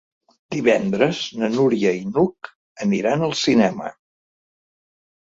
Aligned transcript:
Divendres 0.53 1.17
na 1.41 1.49
Núria 1.55 1.91
i 1.97 1.99
n'Hug 2.13 2.49
aniran 2.85 3.25
al 3.27 3.35
cinema. 3.43 3.91